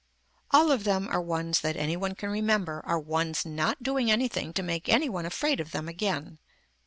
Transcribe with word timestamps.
All 0.49 0.71
of 0.71 0.83
them 0.83 1.07
are 1.09 1.21
ones 1.21 1.59
that 1.59 1.77
any 1.77 1.95
one 1.95 2.15
can 2.15 2.31
remember 2.31 2.81
are 2.87 2.97
ones 2.99 3.45
not 3.45 3.83
doing 3.83 4.09
anything 4.09 4.51
to 4.53 4.63
make 4.63 4.89
any 4.89 5.09
one 5.09 5.27
afraid 5.27 5.59
of 5.59 5.73
them 5.73 5.87
again. 5.87 6.39